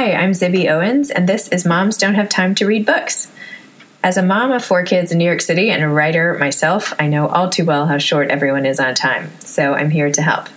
[0.00, 3.30] Hi, I'm Zibby Owens, and this is Moms Don't Have Time to Read Books.
[4.02, 7.06] As a mom of four kids in New York City and a writer myself, I
[7.06, 10.48] know all too well how short everyone is on time, so I'm here to help.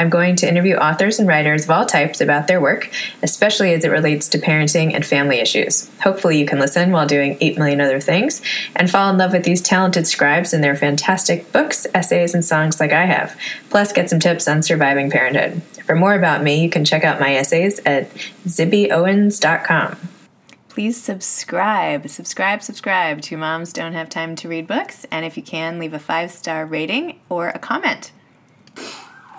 [0.00, 2.90] I'm going to interview authors and writers of all types about their work,
[3.22, 5.90] especially as it relates to parenting and family issues.
[6.00, 8.40] Hopefully, you can listen while doing 8 million other things
[8.74, 12.80] and fall in love with these talented scribes and their fantastic books, essays, and songs
[12.80, 13.38] like I have.
[13.68, 15.62] Plus, get some tips on surviving parenthood.
[15.84, 18.10] For more about me, you can check out my essays at
[18.46, 19.98] zibbyowens.com.
[20.70, 25.42] Please subscribe, subscribe, subscribe to Moms Don't Have Time to Read Books, and if you
[25.42, 28.12] can, leave a five star rating or a comment.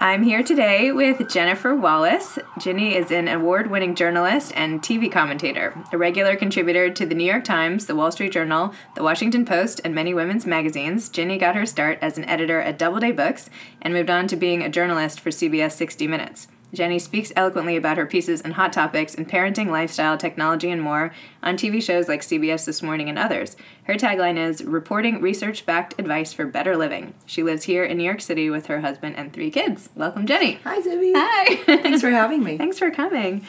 [0.02, 2.40] I'm here today with Jennifer Wallace.
[2.58, 7.24] Jenny is an award winning journalist and TV commentator, a regular contributor to the New
[7.24, 11.08] York Times, the Wall Street Journal, the Washington Post, and many women's magazines.
[11.08, 14.64] Jenny got her start as an editor at Doubleday Books and moved on to being
[14.64, 16.48] a journalist for CBS 60 Minutes.
[16.74, 21.14] Jenny speaks eloquently about her pieces and hot topics in parenting, lifestyle, technology, and more
[21.44, 23.56] on TV shows like CBS This Morning and others.
[23.84, 27.14] Her tagline is Reporting Research Backed Advice for Better Living.
[27.26, 29.90] She lives here in New York City with her husband and three kids.
[29.96, 30.60] Welcome, Jenny.
[30.64, 31.14] Hi, Zibby.
[31.16, 31.56] Hi.
[31.66, 32.58] Thanks for having me.
[32.58, 33.46] Thanks for coming.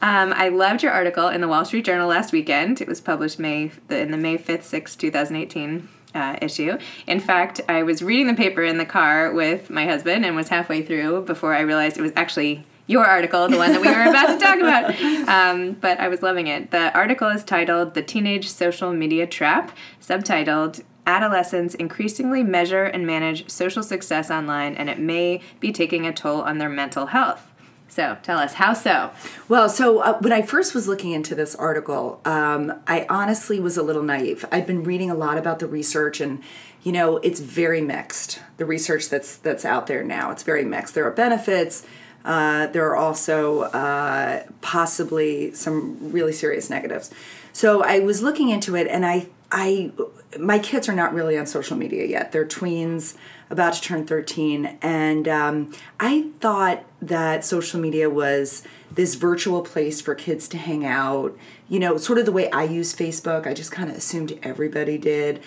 [0.00, 2.80] Um, I loved your article in the Wall Street Journal last weekend.
[2.80, 6.76] It was published May in the May 5th, 6th, 2018 uh, issue.
[7.06, 10.48] In fact, I was reading the paper in the car with my husband and was
[10.48, 14.02] halfway through before I realized it was actually your article, the one that we were
[14.02, 14.94] about to talk about.
[15.28, 16.70] Um, but I was loving it.
[16.70, 23.48] The article is titled The Teenage Social Media Trap, subtitled Adolescents increasingly measure and manage
[23.48, 27.47] social success online, and it may be taking a toll on their mental health.
[27.88, 29.10] So tell us, how so?
[29.48, 33.76] Well, so uh, when I first was looking into this article, um, I honestly was
[33.76, 34.44] a little naive.
[34.52, 36.42] I'd been reading a lot about the research, and
[36.82, 38.40] you know, it's very mixed.
[38.58, 40.94] The research that's that's out there now, it's very mixed.
[40.94, 41.86] There are benefits.
[42.24, 47.10] Uh, there are also uh, possibly some really serious negatives.
[47.52, 49.92] So I was looking into it, and I, I,
[50.38, 52.32] my kids are not really on social media yet.
[52.32, 53.16] They're tweens,
[53.50, 60.00] about to turn thirteen, and um, I thought that social media was this virtual place
[60.00, 61.36] for kids to hang out.
[61.68, 63.46] You know, sort of the way I use Facebook.
[63.46, 65.42] I just kind of assumed everybody did.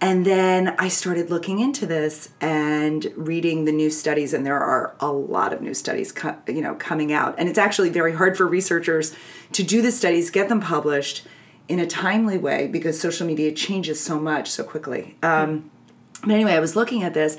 [0.00, 4.96] And then I started looking into this and reading the new studies, and there are
[4.98, 7.36] a lot of new studies, co- you know, coming out.
[7.38, 9.14] And it's actually very hard for researchers
[9.52, 11.24] to do the studies, get them published
[11.68, 15.16] in a timely way because social media changes so much so quickly.
[15.22, 15.70] Um,
[16.22, 17.36] but anyway, I was looking at this,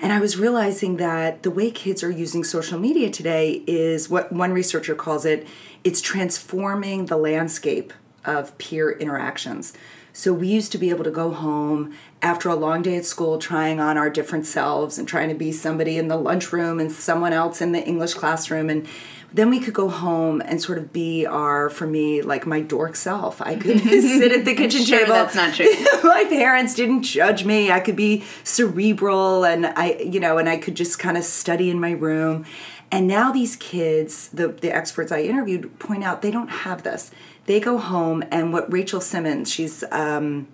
[0.00, 4.32] and I was realizing that the way kids are using social media today is what
[4.32, 5.46] one researcher calls it.
[5.84, 7.92] It's transforming the landscape
[8.24, 9.72] of peer interactions.
[10.12, 13.38] So we used to be able to go home after a long day at school
[13.38, 17.32] trying on our different selves and trying to be somebody in the lunchroom and someone
[17.32, 18.88] else in the English classroom and
[19.32, 22.96] then we could go home and sort of be our for me like my dork
[22.96, 23.40] self.
[23.40, 25.12] I could sit at the kitchen sure table.
[25.12, 25.66] that's not true.
[26.02, 27.70] My parents didn't judge me.
[27.70, 31.70] I could be cerebral and i you know and i could just kind of study
[31.70, 32.44] in my room.
[32.92, 37.10] And now these kids the the experts i interviewed point out they don't have this.
[37.46, 40.48] They go home and what rachel simmons she's um,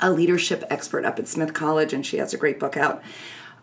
[0.00, 3.02] a leadership expert up at smith college and she has a great book out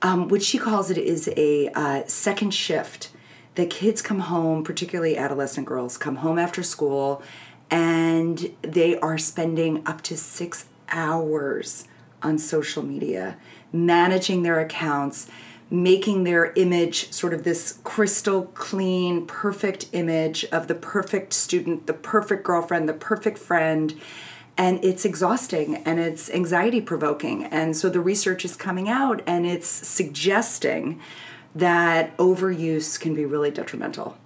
[0.01, 3.09] um, what she calls it is a uh, second shift
[3.55, 7.21] that kids come home, particularly adolescent girls, come home after school
[7.69, 11.87] and they are spending up to six hours
[12.21, 13.37] on social media,
[13.71, 15.27] managing their accounts,
[15.69, 21.93] making their image sort of this crystal clean, perfect image of the perfect student, the
[21.93, 23.99] perfect girlfriend, the perfect friend.
[24.55, 27.45] And it's exhausting and it's anxiety provoking.
[27.45, 31.01] And so the research is coming out and it's suggesting
[31.55, 34.17] that overuse can be really detrimental.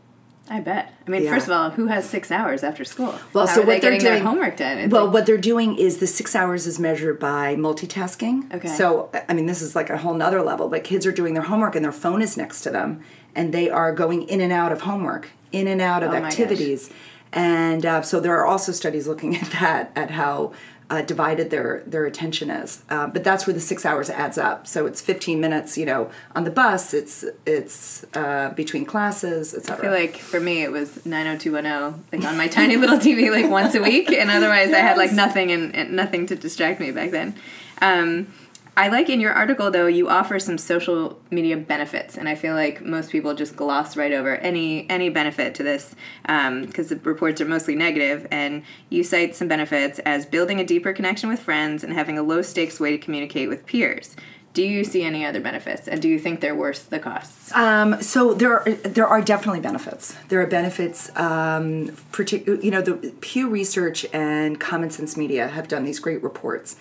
[0.49, 0.93] I bet.
[1.05, 1.31] I mean, Yeah.
[1.33, 3.13] first of all, who has six hours after school?
[3.33, 4.77] Well, How so what they they're doing- homework done?
[4.77, 8.53] It's Well, like- what they're doing is the six hours is measured by multitasking.
[8.55, 8.69] Okay.
[8.69, 11.43] So, I mean, this is like a whole nother level, but kids are doing their
[11.43, 13.01] homework and their phone is next to them
[13.35, 16.89] and they are going in and out of homework, in and out of Oh activities.
[17.33, 20.53] And uh, so there are also studies looking at that, at how
[20.89, 22.83] uh, divided their, their attention is.
[22.89, 24.67] Uh, but that's where the six hours adds up.
[24.67, 29.75] So it's 15 minutes, you know, on the bus, it's, it's uh, between classes, I
[29.75, 33.75] feel like for me it was 90210 like on my tiny little TV like once
[33.75, 37.11] a week and otherwise I had like nothing and, and nothing to distract me back
[37.11, 37.35] then.
[37.81, 38.33] Um,
[38.77, 42.53] I like in your article though you offer some social media benefits and I feel
[42.53, 45.93] like most people just gloss right over any any benefit to this
[46.23, 47.97] because the reports are mostly negative.
[47.97, 52.17] negative and you cite some benefits as building a deeper connection with friends and having
[52.17, 54.15] a low stakes way to communicate with peers.
[54.53, 57.53] Do you see any other benefits, and do you think they're worth the costs?
[57.53, 60.15] Um, so there are there are definitely benefits.
[60.29, 61.09] There are benefits.
[61.15, 66.23] Um, partic- you know, the Pew Research and Common Sense Media have done these great
[66.23, 66.75] reports,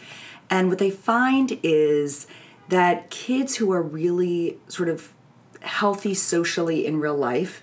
[0.51, 2.27] and what they find is
[2.69, 5.13] that kids who are really sort of
[5.61, 7.63] healthy socially in real life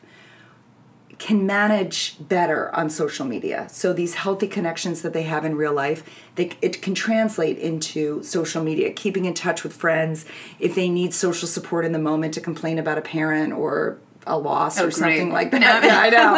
[1.19, 3.67] can manage better on social media.
[3.69, 6.03] So these healthy connections that they have in real life,
[6.35, 10.25] they, it can translate into social media, keeping in touch with friends
[10.59, 14.37] if they need social support in the moment to complain about a parent or a
[14.37, 15.33] loss oh, or something great.
[15.33, 15.59] like that.
[15.59, 15.83] No.
[15.83, 16.35] Yeah, I know.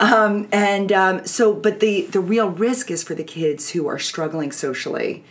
[0.00, 3.98] um, and um, so, but the the real risk is for the kids who are
[3.98, 5.24] struggling socially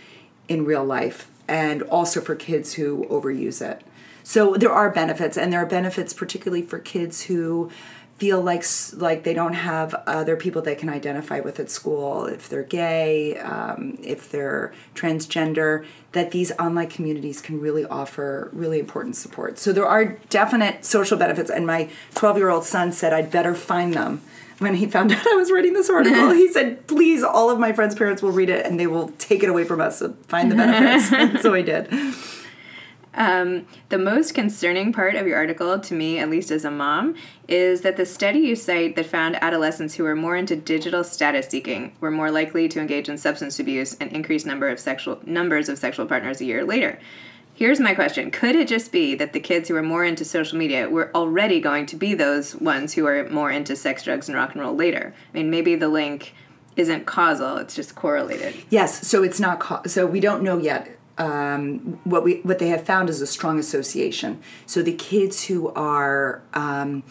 [0.47, 3.81] in real life, and also for kids who overuse it.
[4.23, 7.71] So there are benefits, and there are benefits particularly for kids who
[8.19, 8.65] feel like
[8.97, 12.25] like they don't have other people they can identify with at school.
[12.25, 18.79] If they're gay um, if they're transgender that these online communities can really offer really
[18.79, 19.57] important support.
[19.57, 23.55] So there are definite social benefits and my 12 year old son said i'd better
[23.55, 24.21] find them.
[24.59, 27.71] When he found out i was writing this article he said please all of my
[27.71, 30.51] friends parents will read it and they will take it away from us so find
[30.51, 31.41] the benefits.
[31.41, 31.87] So i did
[33.19, 37.15] um, the most concerning part of your article, to me, at least as a mom,
[37.49, 41.49] is that the study you cite that found adolescents who were more into digital status
[41.49, 45.67] seeking were more likely to engage in substance abuse and increased number of sexual numbers
[45.67, 46.97] of sexual partners a year later.
[47.53, 50.57] Here's my question: Could it just be that the kids who are more into social
[50.57, 54.37] media were already going to be those ones who are more into sex, drugs, and
[54.37, 55.13] rock and roll later?
[55.33, 56.33] I mean, maybe the link
[56.77, 58.55] isn't causal; it's just correlated.
[58.69, 59.05] Yes.
[59.05, 59.59] So it's not.
[59.59, 63.27] Co- so we don't know yet um, what we what they have found is a
[63.27, 64.41] strong association.
[64.65, 67.03] So the kids who are um,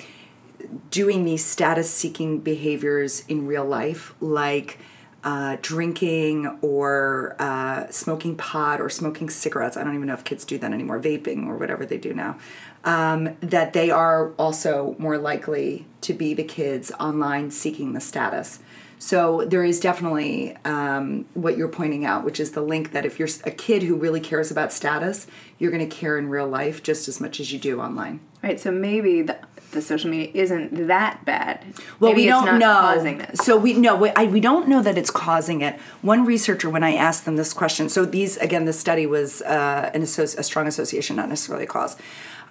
[0.90, 4.78] doing these status seeking behaviors in real life, like
[5.24, 9.76] uh, drinking or uh, smoking pot or smoking cigarettes.
[9.76, 12.38] I don't even know if kids do that anymore, vaping or whatever they do now.
[12.84, 18.60] Um, that they are also more likely to be the kids online seeking the status.
[18.98, 23.18] So there is definitely um, what you're pointing out, which is the link that if
[23.18, 25.26] you're a kid who really cares about status,
[25.58, 28.20] you're going to care in real life just as much as you do online.
[28.42, 28.58] Right.
[28.60, 29.38] So maybe the,
[29.72, 31.64] the social media isn't that bad.
[32.00, 33.26] Well, maybe we don't know.
[33.34, 35.78] So we no, we, I, we don't know that it's causing it.
[36.02, 39.90] One researcher, when I asked them this question, so these again, the study was uh,
[39.92, 41.96] an associ- a strong association, not necessarily a cause.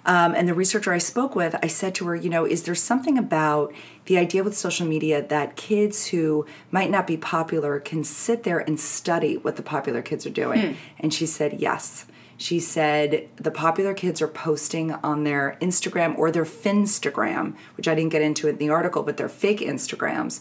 [0.08, 2.74] Um, and the researcher I spoke with, I said to her, you know, is there
[2.74, 3.74] something about
[4.06, 8.58] the idea with social media that kids who might not be popular can sit there
[8.58, 10.60] and study what the popular kids are doing?
[10.60, 10.72] Hmm.
[10.98, 12.06] And she said, yes.
[12.38, 17.94] She said the popular kids are posting on their Instagram or their Finstagram, which I
[17.94, 20.40] didn't get into in the article, but they're fake Instagrams,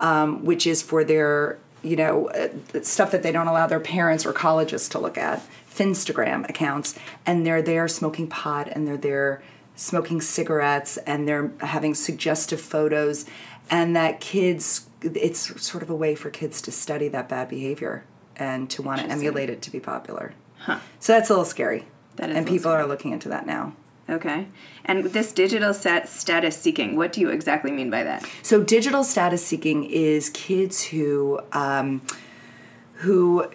[0.00, 2.48] um, which is for their you know uh,
[2.82, 5.40] stuff that they don't allow their parents or colleges to look at
[5.78, 9.42] finstagram accounts and they're there smoking pot and they're there
[9.76, 13.26] smoking cigarettes and they're having suggestive photos
[13.70, 18.04] and that kids it's sort of a way for kids to study that bad behavior
[18.36, 20.78] and to want to emulate it to be popular huh.
[20.98, 21.86] so that's a little scary
[22.16, 22.82] that is and people scary.
[22.82, 23.72] are looking into that now
[24.10, 24.46] Okay.
[24.86, 28.26] And this digital set status seeking, what do you exactly mean by that?
[28.42, 32.00] So digital status seeking is kids who um,
[32.94, 33.46] who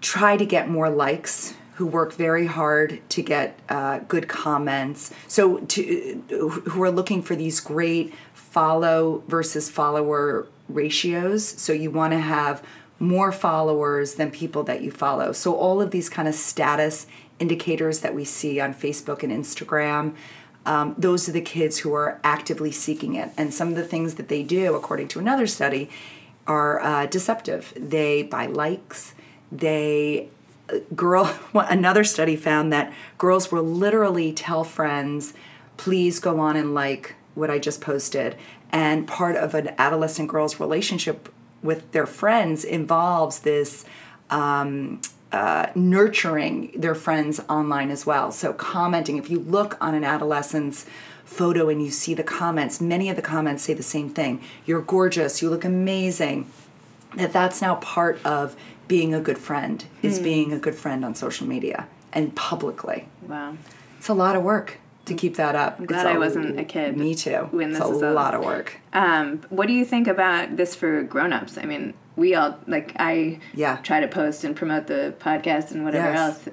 [0.00, 5.12] try to get more likes who work very hard to get uh, good comments.
[5.26, 6.22] So, to,
[6.68, 11.46] who are looking for these great follow versus follower ratios.
[11.46, 12.62] So, you want to have
[12.98, 15.32] more followers than people that you follow.
[15.32, 17.06] So, all of these kind of status
[17.38, 20.14] indicators that we see on Facebook and Instagram.
[20.64, 23.30] Um, those are the kids who are actively seeking it.
[23.36, 25.90] And some of the things that they do, according to another study,
[26.46, 27.72] are uh, deceptive.
[27.76, 29.14] They buy likes,
[29.52, 30.28] they
[30.96, 35.34] girl another study found that girls will literally tell friends
[35.76, 38.36] please go on and like what i just posted.
[38.70, 41.28] And part of an adolescent girl's relationship
[41.62, 43.84] with their friends involves this
[44.30, 48.32] um, uh, nurturing their friends online as well.
[48.32, 50.86] So commenting if you look on an adolescent's
[51.24, 54.42] photo and you see the comments many of the comments say the same thing.
[54.66, 55.42] You're gorgeous.
[55.42, 56.50] You look amazing.
[57.16, 58.56] That that's now part of
[58.88, 60.24] being a good friend is mm.
[60.24, 63.08] being a good friend on social media and publicly.
[63.26, 63.56] Wow.
[63.98, 65.78] It's a lot of work to keep that up.
[65.78, 66.96] I'm glad I wasn't a kid.
[66.96, 67.48] Me too.
[67.50, 68.80] When it's this a is a lot of work.
[68.92, 71.58] Um, what do you think about this for grown-ups?
[71.58, 73.78] I mean, we all like I yeah.
[73.78, 76.18] try to post and promote the podcast and whatever yes.
[76.18, 76.48] else.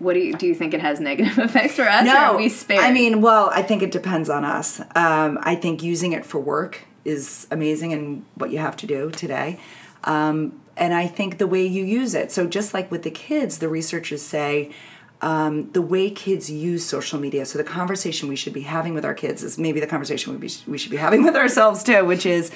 [0.00, 0.46] What do you do?
[0.46, 2.04] You think it has negative effects for us?
[2.04, 2.84] No, we spared?
[2.84, 4.80] I mean, well, I think it depends on us.
[4.94, 9.10] Um, I think using it for work is amazing and what you have to do
[9.10, 9.60] today.
[10.02, 12.32] Um, and I think the way you use it.
[12.32, 14.72] So just like with the kids, the researchers say
[15.20, 17.46] um, the way kids use social media.
[17.46, 20.38] So the conversation we should be having with our kids is maybe the conversation we,
[20.38, 22.50] be, we should be having with ourselves too, which is,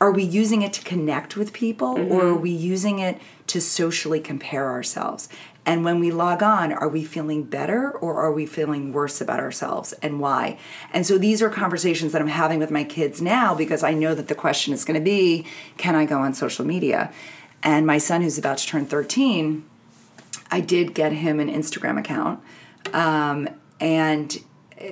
[0.00, 2.12] are we using it to connect with people mm-hmm.
[2.12, 5.28] or are we using it to socially compare ourselves?
[5.66, 9.40] And when we log on, are we feeling better or are we feeling worse about
[9.40, 10.58] ourselves and why?
[10.92, 14.14] And so these are conversations that I'm having with my kids now because I know
[14.14, 15.46] that the question is going to be
[15.76, 17.12] can I go on social media?
[17.62, 19.64] And my son, who's about to turn 13,
[20.50, 22.40] I did get him an Instagram account.
[22.92, 23.48] Um,
[23.78, 24.38] and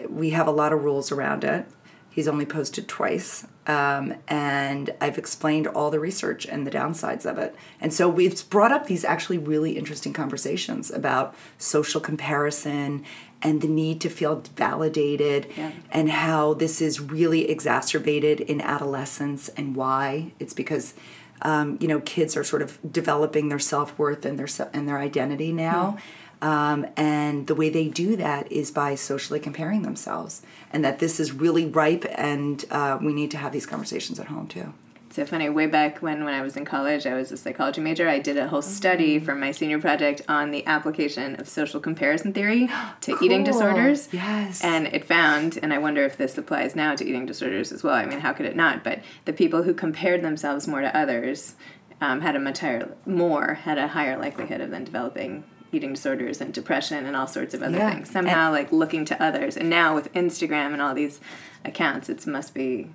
[0.08, 1.66] we have a lot of rules around it.
[2.10, 3.46] He's only posted twice.
[3.66, 7.54] Um, and I've explained all the research and the downsides of it.
[7.80, 13.04] And so we've brought up these actually really interesting conversations about social comparison
[13.42, 15.70] and the need to feel validated yeah.
[15.92, 20.32] and how this is really exacerbated in adolescence and why.
[20.40, 20.94] It's because
[21.42, 24.98] um, you know, kids are sort of developing their self worth and their and their
[24.98, 25.98] identity now.
[25.98, 26.02] Mm.
[26.40, 30.42] Um, and the way they do that is by socially comparing themselves,
[30.72, 34.26] and that this is really ripe, and uh, we need to have these conversations at
[34.26, 34.72] home too
[35.18, 35.48] so funny.
[35.48, 38.08] Way back when, when I was in college, I was a psychology major.
[38.08, 39.24] I did a whole study mm-hmm.
[39.24, 42.68] for my senior project on the application of social comparison theory
[43.00, 43.24] to cool.
[43.24, 44.08] eating disorders.
[44.12, 44.62] Yes.
[44.62, 47.94] And it found, and I wonder if this applies now to eating disorders as well.
[47.94, 48.84] I mean, how could it not?
[48.84, 51.56] But the people who compared themselves more to others
[52.00, 56.40] um, had a much higher, more had a higher likelihood of then developing eating disorders
[56.40, 57.92] and depression and all sorts of other yeah.
[57.92, 58.08] things.
[58.08, 61.20] Somehow, and like looking to others, and now with Instagram and all these
[61.64, 62.90] accounts, it must be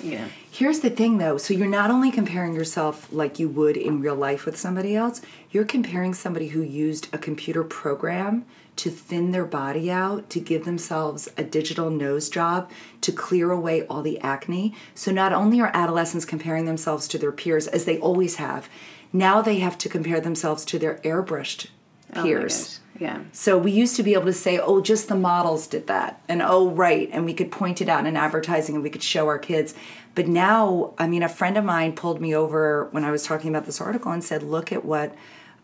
[0.00, 0.28] yeah.
[0.50, 1.38] Here's the thing though.
[1.38, 5.20] So you're not only comparing yourself like you would in real life with somebody else,
[5.50, 8.44] you're comparing somebody who used a computer program
[8.76, 12.70] to thin their body out, to give themselves a digital nose job,
[13.02, 14.74] to clear away all the acne.
[14.94, 18.70] So not only are adolescents comparing themselves to their peers as they always have,
[19.12, 21.68] now they have to compare themselves to their airbrushed
[22.14, 22.80] oh peers.
[22.80, 23.24] Oh yeah.
[23.32, 26.22] So we used to be able to say, oh, just the models did that.
[26.28, 27.10] And oh, right.
[27.10, 29.74] And we could point it out in advertising and we could show our kids.
[30.14, 33.50] But now, I mean, a friend of mine pulled me over when I was talking
[33.50, 35.16] about this article and said, look at what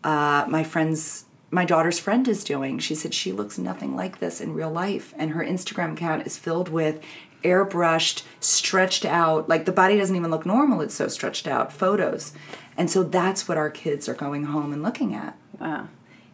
[0.03, 2.77] uh, my friend's, my daughter's friend is doing.
[2.77, 5.13] She said she looks nothing like this in real life.
[5.17, 7.01] And her Instagram account is filled with
[7.41, 12.33] airbrushed, stretched out, like the body doesn't even look normal, it's so stretched out photos.
[12.75, 15.37] And so that's what our kids are going home and looking at.
[15.57, 15.87] Wow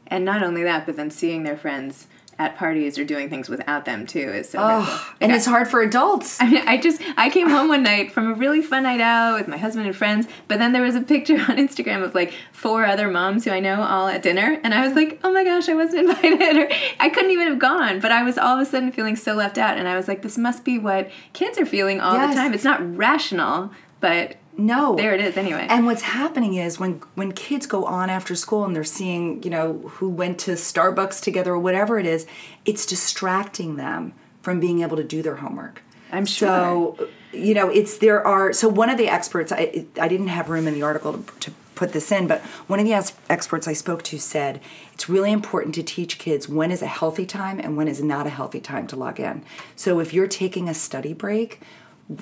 [0.08, 2.08] and not only that, but then seeing their friends
[2.38, 5.46] at parties or doing things without them too is so oh, like and I, it's
[5.46, 6.42] hard for adults.
[6.42, 9.38] I mean, I just I came home one night from a really fun night out
[9.38, 12.34] with my husband and friends, but then there was a picture on Instagram of like
[12.52, 15.44] four other moms who I know all at dinner, and I was like, oh my
[15.44, 16.70] gosh, I wasn't invited, or
[17.00, 19.58] I couldn't even have gone, but I was all of a sudden feeling so left
[19.58, 22.34] out, and I was like, this must be what kids are feeling all yes.
[22.34, 22.54] the time.
[22.54, 23.72] It's not rational,
[24.02, 24.96] but no.
[24.96, 25.68] There it is anyway.
[25.70, 29.50] And what's happening is when when kids go on after school and they're seeing, you
[29.50, 32.26] know, who went to Starbucks together or whatever it is,
[32.66, 35.82] it's distracting them from being able to do their homework.
[36.12, 36.48] I'm sure.
[36.48, 40.50] So, you know, it's there are so one of the experts I I didn't have
[40.50, 42.94] room in the article to, to put this in, but one of the
[43.30, 44.62] experts I spoke to said
[44.94, 48.26] it's really important to teach kids when is a healthy time and when is not
[48.26, 49.44] a healthy time to log in.
[49.76, 51.60] So if you're taking a study break,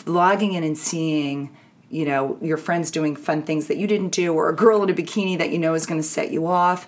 [0.06, 1.56] logging in and seeing
[1.93, 4.89] you know your friends doing fun things that you didn't do or a girl in
[4.89, 6.88] a bikini that you know is going to set you off.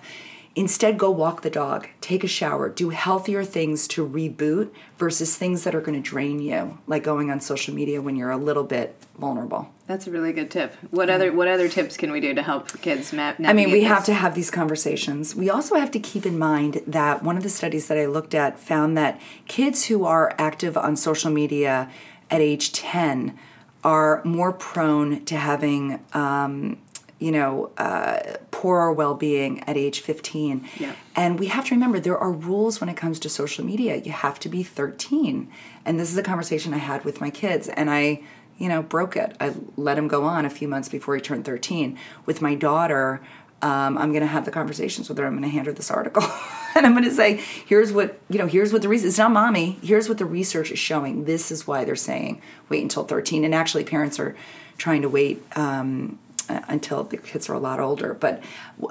[0.56, 5.64] Instead go walk the dog take a shower do healthier things to reboot versus things
[5.64, 8.64] that are going to drain you like going on social media when you're a little
[8.64, 9.70] bit vulnerable.
[9.86, 10.74] That's a really good tip.
[10.90, 13.80] What other what other tips can we do to help kids map i mean we
[13.80, 13.88] this?
[13.88, 15.36] have to have these conversations.
[15.36, 18.34] We also have to keep in mind that one of the studies that i looked
[18.34, 21.90] at found that kids who are active on social media
[22.30, 23.38] at age 10
[23.86, 26.76] are more prone to having um,
[27.18, 28.18] you know, uh,
[28.50, 30.68] poorer well being at age 15.
[30.78, 30.94] Yeah.
[31.14, 33.96] And we have to remember there are rules when it comes to social media.
[33.96, 35.48] You have to be 13.
[35.84, 38.20] And this is a conversation I had with my kids, and I,
[38.58, 39.34] you know, broke it.
[39.40, 41.96] I let him go on a few months before he turned 13.
[42.26, 43.22] With my daughter,
[43.62, 45.26] um, I'm going to have the conversations with her.
[45.26, 46.22] I'm going to hand her this article,
[46.76, 48.46] and I'm going to say, "Here's what you know.
[48.46, 49.08] Here's what the reason.
[49.08, 49.78] It's not mommy.
[49.82, 51.24] Here's what the research is showing.
[51.24, 53.44] This is why they're saying wait until 13.
[53.44, 54.36] And actually, parents are
[54.78, 56.18] trying to wait um,
[56.48, 58.14] until the kids are a lot older.
[58.14, 58.42] But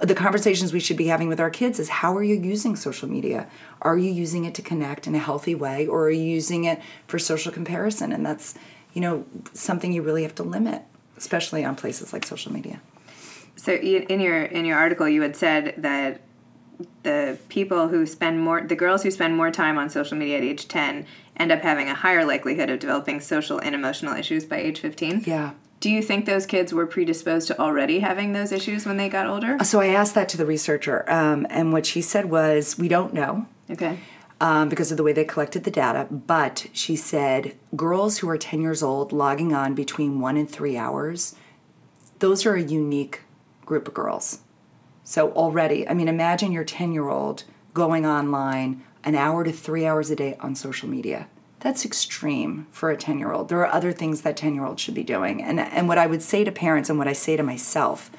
[0.01, 3.09] the conversations we should be having with our kids is how are you using social
[3.09, 3.47] media?
[3.81, 6.81] Are you using it to connect in a healthy way, or are you using it
[7.07, 8.11] for social comparison?
[8.11, 8.55] And that's
[8.93, 10.81] you know something you really have to limit,
[11.17, 12.81] especially on places like social media.
[13.55, 16.21] So in your in your article, you had said that
[17.03, 20.43] the people who spend more, the girls who spend more time on social media at
[20.43, 21.05] age ten,
[21.37, 25.23] end up having a higher likelihood of developing social and emotional issues by age fifteen.
[25.25, 25.51] Yeah.
[25.79, 29.27] Do you think those kids were predisposed to already having those issues when they got
[29.27, 29.57] older?
[29.63, 33.13] So I asked that to the researcher, um, and what she said was, "We don't
[33.13, 33.99] know." Okay.
[34.41, 38.37] Um, because of the way they collected the data, but she said girls who are
[38.37, 41.35] 10 years old logging on between one and three hours,
[42.19, 43.21] those are a unique
[43.65, 44.39] group of girls.
[45.05, 47.43] So already, I mean, imagine your 10 year old
[47.73, 51.27] going online an hour to three hours a day on social media.
[51.59, 53.47] That's extreme for a 10 year old.
[53.47, 55.41] There are other things that 10 year olds should be doing.
[55.43, 58.09] And, and what I would say to parents and what I say to myself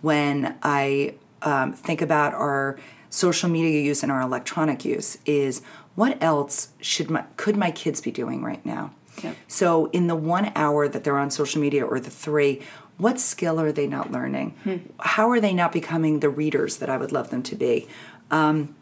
[0.00, 2.78] when I um, think about our
[3.10, 5.60] social media use and our electronic use is
[5.94, 8.92] what else should my could my kids be doing right now?
[9.22, 9.36] Yep.
[9.48, 12.62] So in the one hour that they're on social media or the three,
[13.00, 14.54] what skill are they not learning?
[14.64, 14.76] Hmm.
[15.00, 17.88] How are they not becoming the readers that I would love them to be?
[18.30, 18.74] Um,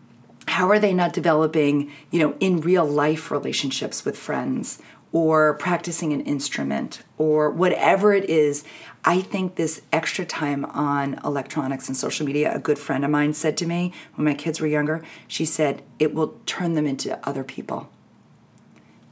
[0.49, 4.81] how are they not developing, you know, in real life relationships with friends
[5.13, 8.65] or practicing an instrument or whatever it is?
[9.05, 13.35] I think this extra time on electronics and social media, a good friend of mine
[13.35, 17.19] said to me when my kids were younger, she said, it will turn them into
[17.29, 17.89] other people,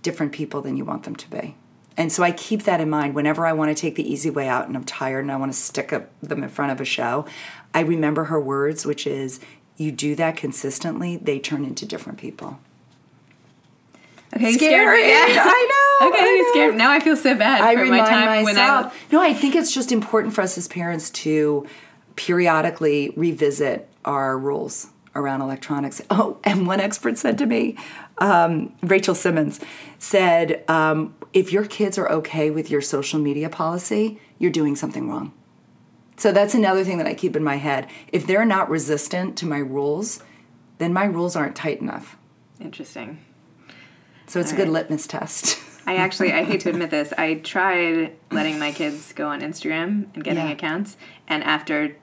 [0.03, 1.57] different people than you want them to be.
[1.97, 4.49] And so I keep that in mind whenever I want to take the easy way
[4.49, 6.85] out and I'm tired and I want to stick up them in front of a
[6.85, 7.25] show.
[7.73, 9.41] I remember her words, which is,
[9.77, 12.59] you do that consistently, they turn into different people.
[14.35, 15.09] Okay, Scary.
[15.09, 15.17] Yeah.
[15.29, 15.83] I know.
[15.99, 16.51] Okay, I know.
[16.53, 16.75] scared.
[16.77, 18.93] Now I feel so bad I for remind my time myself.
[19.11, 21.67] when No, I think it's just important for us as parents to
[22.17, 26.01] periodically revisit our rules around electronics.
[26.11, 27.77] Oh, and one expert said to me,
[28.19, 29.61] um, Rachel Simmons
[29.99, 35.09] said, um, if your kids are okay with your social media policy, you're doing something
[35.09, 35.33] wrong.
[36.17, 37.89] So that's another thing that I keep in my head.
[38.13, 40.23] If they're not resistant to my rules,
[40.79, 42.17] then my rules aren't tight enough.
[42.61, 43.19] Interesting.
[44.27, 44.73] So it's a good right.
[44.89, 45.59] litmus test.
[45.87, 47.13] I actually I hate to admit this.
[47.17, 50.53] I tried letting my kids go on Instagram and getting Yeah.
[50.53, 50.97] accounts,
[51.29, 51.97] and after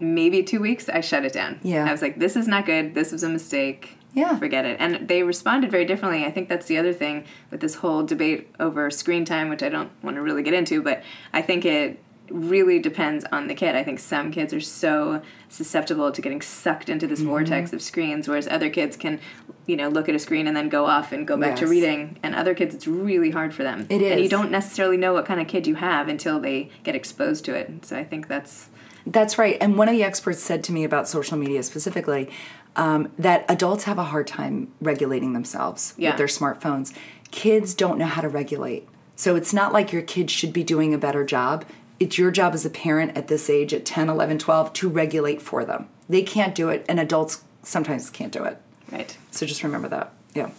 [0.00, 1.60] maybe two weeks, I shut it down.
[1.62, 1.86] Yeah.
[1.88, 2.94] I was like, "This is not good.
[2.94, 3.96] This was a mistake.
[4.14, 4.38] Yeah.
[4.38, 6.24] forget it." And they responded very differently.
[6.24, 9.68] I think that's the other thing with this whole debate over screen time, which I
[9.68, 13.76] don't want to really get into, but I think it really depends on the kid.
[13.76, 17.14] I think some kids are so susceptible to getting sucked into Mm-hmm.
[17.14, 19.20] this vortex of screens, whereas other kids can,
[19.66, 22.18] you know, look at a screen and then go off and go back to reading.
[22.24, 23.86] And other kids, it's really hard for them.
[23.88, 26.96] It And you don't necessarily know what kind of kid you have until they get
[26.96, 27.86] exposed to it.
[27.86, 28.70] So I think that's
[29.06, 29.56] That's right.
[29.60, 32.28] And one of the experts said to me about social media specifically
[32.74, 36.10] um, that adults have a hard time regulating themselves Yeah.
[36.10, 36.92] with their smartphones.
[37.30, 38.88] Kids don't know how to regulate.
[39.14, 41.64] So it's not like your kids should be doing a better job.
[41.98, 45.40] It's your job as a parent at this age, at 10, 11, 12, to regulate
[45.40, 45.88] for them.
[46.08, 48.60] They can't do it, and adults sometimes can't do it.
[48.92, 49.16] right.
[49.30, 50.12] So just remember that.
[50.34, 50.50] Yeah,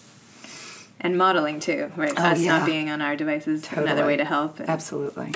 [1.00, 2.14] And modeling too, right?
[2.18, 2.58] Oh, Us yeah.
[2.58, 4.60] not being on our devices, another way to help.
[4.62, 5.34] absolutely.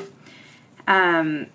[0.88, 1.45] Um,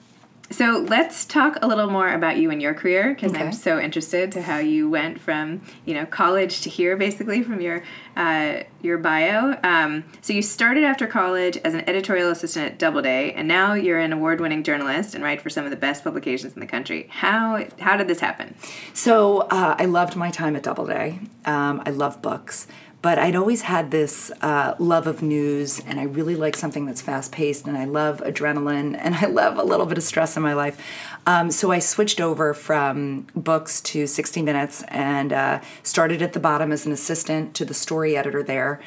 [0.50, 3.44] so let's talk a little more about you and your career because Okay.
[3.44, 7.60] I'm so interested to how you went from you know college to here, basically from
[7.60, 7.82] your
[8.16, 9.58] uh, your bio.
[9.62, 13.98] Um, so you started after college as an editorial assistant at Doubleday, and now you're
[13.98, 17.08] an award-winning journalist and write for some of the best publications in the country.
[17.10, 18.54] How how did this happen?
[18.94, 21.18] So uh, I loved my time at Doubleday.
[21.44, 22.66] Um, I love books,
[23.06, 27.00] but I'd always had this uh, love of news, and I really like something that's
[27.00, 30.42] fast paced, and I love adrenaline, and I love a little bit of stress in
[30.42, 30.76] my life.
[31.24, 36.40] Um, so I switched over from books to 60 Minutes and uh, started at the
[36.40, 38.80] bottom as an assistant to the story editor there.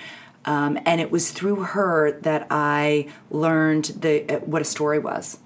[0.44, 5.40] Um, and it was through her that I learned the uh, what a story was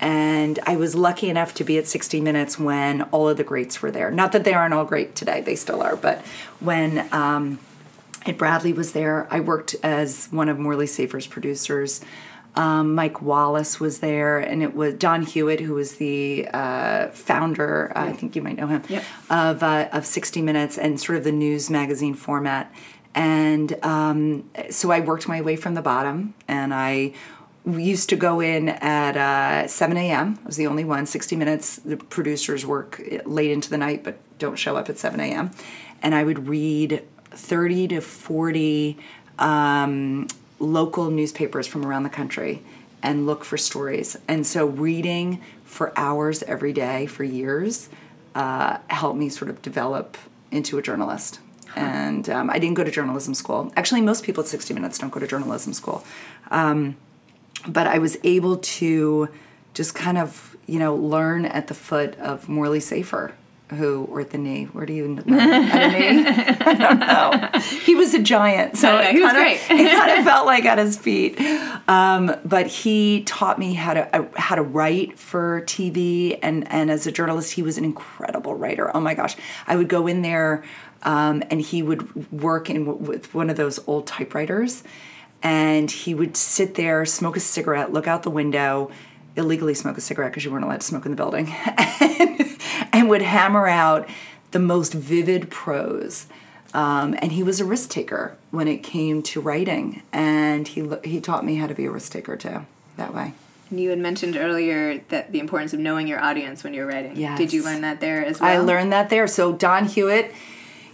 [0.00, 3.80] and I was lucky enough to be at 60 Minutes when all of the greats
[3.80, 4.10] were there.
[4.10, 6.20] Not that they aren't all great today, they still are, but
[6.60, 7.58] when um,
[8.26, 12.00] Ed Bradley was there, I worked as one of Morley Safer's producers.
[12.56, 17.92] Um, Mike Wallace was there, and it was Don Hewitt, who was the uh, founder.
[17.94, 19.04] I think you might know him Yep.
[19.30, 22.72] of uh, of 60 Minutes and sort of the news magazine format.
[23.14, 27.12] And um, so I worked my way from the bottom, and I
[27.66, 30.38] used to go in at uh, 7 a.m.
[30.42, 31.04] I was the only one.
[31.06, 31.76] 60 Minutes.
[31.76, 35.50] The producers work late into the night, but don't show up at 7 a.m.
[36.02, 37.02] And I would read
[37.36, 38.96] 30 to 40
[39.38, 40.26] um,
[40.58, 42.62] local newspapers from around the country
[43.02, 44.16] and look for stories.
[44.26, 47.88] And so reading for hours every day for years
[48.34, 50.16] uh, helped me sort of develop
[50.50, 51.40] into a journalist.
[51.74, 53.70] And um, I didn't go to journalism school.
[53.76, 56.04] Actually, most people at 60 Minutes don't go to journalism school.
[56.50, 56.96] Um,
[57.68, 59.28] but I was able to
[59.74, 63.34] just kind of, you know, learn at the foot of Morley Safer
[63.70, 64.64] who or the knee.
[64.66, 65.40] Where do you learn?
[65.40, 66.24] at a knee?
[66.60, 67.60] I don't know.
[67.84, 69.60] He was a giant, so he was kinda, great.
[69.70, 71.40] it kind of felt like at his feet.
[71.88, 76.90] Um, but he taught me how to uh, how to write for TV, and and
[76.90, 78.94] as a journalist, he was an incredible writer.
[78.94, 80.64] Oh my gosh, I would go in there,
[81.02, 84.84] um, and he would work in with one of those old typewriters,
[85.42, 88.90] and he would sit there, smoke a cigarette, look out the window,
[89.36, 91.52] illegally smoke a cigarette because you weren't allowed to smoke in the building,
[92.00, 92.58] and,
[92.92, 94.08] and would hammer out
[94.52, 96.26] the most vivid prose.
[96.74, 101.20] Um, and he was a risk taker when it came to writing, and he he
[101.20, 102.66] taught me how to be a risk taker too.
[102.96, 103.32] That way.
[103.70, 107.16] And you had mentioned earlier that the importance of knowing your audience when you're writing.
[107.16, 107.36] Yes.
[107.36, 108.50] Did you learn that there as well?
[108.50, 109.26] I learned that there.
[109.26, 110.32] So Don Hewitt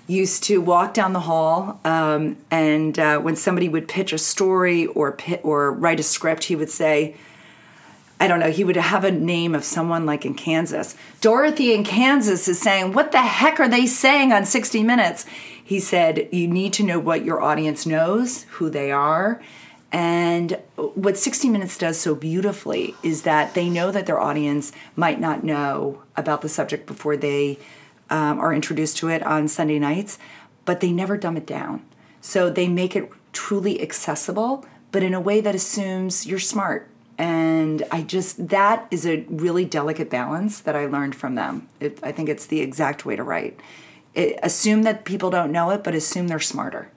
[0.06, 4.86] used to walk down the hall, um, and uh, when somebody would pitch a story
[4.86, 7.14] or pit, or write a script, he would say.
[8.22, 10.94] I don't know, he would have a name of someone like in Kansas.
[11.20, 15.26] Dorothy in Kansas is saying, What the heck are they saying on 60 Minutes?
[15.64, 19.42] He said, You need to know what your audience knows, who they are.
[19.90, 25.18] And what 60 Minutes does so beautifully is that they know that their audience might
[25.18, 27.58] not know about the subject before they
[28.08, 30.20] um, are introduced to it on Sunday nights,
[30.64, 31.84] but they never dumb it down.
[32.20, 36.88] So they make it truly accessible, but in a way that assumes you're smart.
[37.18, 41.68] And I just, that is a really delicate balance that I learned from them.
[41.78, 43.60] It, I think it's the exact way to write.
[44.14, 46.90] It, assume that people don't know it, but assume they're smarter.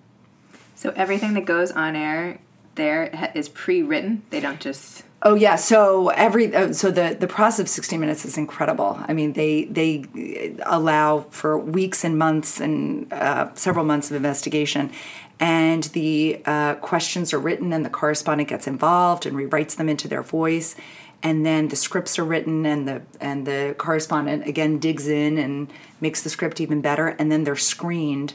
[0.76, 2.40] So everything that goes on air
[2.76, 4.24] there is pre-written.
[4.30, 5.04] They don't just.
[5.24, 9.00] Oh yeah, so every uh, so the the process of 60 minutes is incredible.
[9.08, 14.92] I mean, they they allow for weeks and months and uh, several months of investigation,
[15.40, 20.08] and the uh, questions are written, and the correspondent gets involved and rewrites them into
[20.08, 20.76] their voice,
[21.24, 25.72] and then the scripts are written, and the and the correspondent again digs in and
[26.00, 28.34] makes the script even better, and then they're screened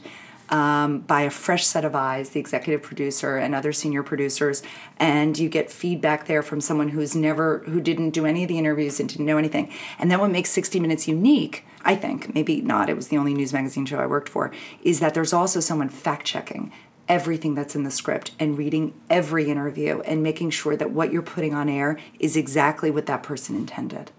[0.51, 4.61] um, by a fresh set of eyes, the executive producer and other senior producers,
[4.97, 8.57] and you get feedback there from someone who's never, who didn't do any of the
[8.57, 9.71] interviews and didn't know anything.
[9.97, 13.33] And then what makes 60 Minutes unique, I think, maybe not, it was the only
[13.33, 14.51] news magazine show I worked for,
[14.83, 16.71] is that there's also someone fact checking
[17.11, 21.21] everything that's in the script and reading every interview and making sure that what you're
[21.21, 24.09] putting on air is exactly what that person intended.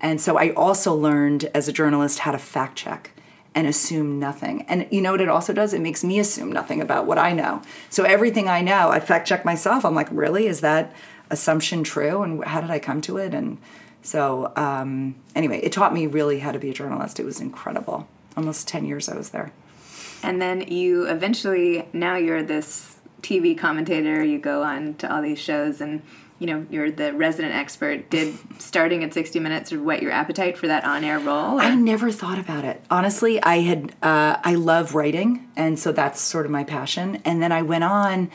[0.00, 3.10] And so I also learned as a journalist how to fact check
[3.54, 4.62] and assume nothing.
[4.62, 5.74] And you know what it also does?
[5.74, 7.60] It makes me assume nothing about what I know.
[7.90, 9.84] So everything I know, I fact check myself.
[9.84, 10.46] I'm like, really?
[10.46, 10.94] Is that
[11.28, 12.22] assumption true?
[12.22, 13.34] And how did I come to it?
[13.34, 13.58] And
[14.00, 17.20] so, um, anyway, it taught me really how to be a journalist.
[17.20, 18.08] It was incredible.
[18.38, 19.52] Almost 10 years I was there.
[20.22, 24.24] And then you eventually, now you're this TV commentator.
[24.24, 26.02] You go on to all these shows and
[26.38, 30.66] you know you're the resident expert did starting at 60 minutes whet your appetite for
[30.66, 32.82] that on-air role I never thought about it.
[32.90, 37.22] Honestly, I had uh, I love writing, and so that's sort of my passion.
[37.24, 38.30] And then I went on,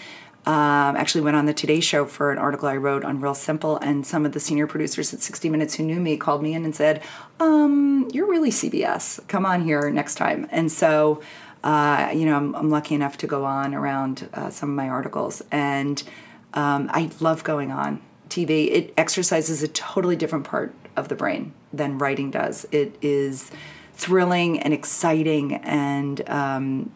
[0.46, 3.78] um, actually went on the Today Show for an article I wrote on Real Simple,
[3.78, 6.65] and some of the senior producers at 60 Minutes who knew me called me in
[6.65, 7.04] and said,
[7.39, 9.20] um, "You're really CBS.
[9.28, 11.22] Come on here next time." And so.
[11.63, 14.89] Uh, you know, I'm, I'm lucky enough to go on around uh, some of my
[14.89, 16.02] articles, and
[16.54, 18.71] um, I love going on TV.
[18.71, 22.65] It exercises a totally different part of the brain than writing does.
[22.71, 23.52] It is
[23.93, 26.91] thrilling and exciting, and um,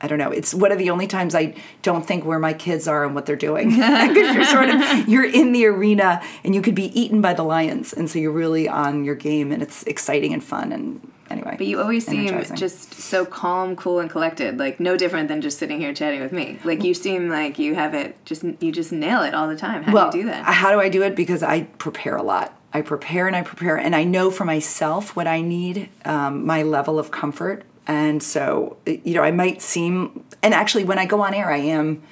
[0.00, 0.30] I don't know.
[0.30, 3.26] It's one of the only times I don't think where my kids are and what
[3.26, 7.20] they're doing because you're sort of you're in the arena and you could be eaten
[7.20, 10.72] by the lions, and so you're really on your game, and it's exciting and fun
[10.72, 11.54] and anyway.
[11.56, 14.58] But you always seem just so calm, cool, and collected.
[14.58, 16.58] Like no different than just sitting here chatting with me.
[16.64, 18.22] Like you seem like you have it.
[18.24, 19.84] Just you just nail it all the time.
[19.84, 20.44] How well, do you do that?
[20.44, 21.14] How do I do it?
[21.14, 22.56] Because I prepare a lot.
[22.72, 26.62] I prepare and I prepare, and I know for myself what I need, um, my
[26.62, 27.64] level of comfort.
[27.86, 31.56] And so, you know, I might seem, and actually, when I go on air, I
[31.58, 32.02] am,